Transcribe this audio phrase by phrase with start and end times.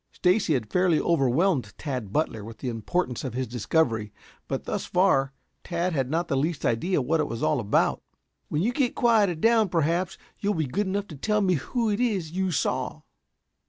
[0.11, 4.11] Stacy had fairly overwhelmed Tad Butler with the importance of his discovery;
[4.47, 5.31] but, thus far,
[5.63, 8.01] Tad had not the least idea what it was all about.
[8.49, 11.99] "When you get quieted down perhaps you'll be good enough to tell me who it
[11.99, 13.03] is you saw?"